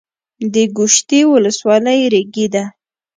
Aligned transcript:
د 0.53 0.55
ګوشتې 0.77 1.19
ولسوالۍ 1.31 1.99
ریګي 2.13 2.47
ده 2.53 2.63